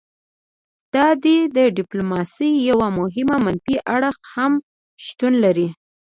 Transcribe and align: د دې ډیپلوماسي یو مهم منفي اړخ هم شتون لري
د 0.93 0.95
دې 1.23 1.37
ډیپلوماسي 1.77 2.49
یو 2.69 2.79
مهم 2.99 3.29
منفي 3.45 3.75
اړخ 3.95 4.15
هم 4.33 4.53
شتون 5.05 5.33
لري 5.43 5.67